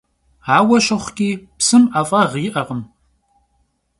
[0.55, 2.81] Aue şıxhuç'i, psım 'ef'ağ yi'ekhım!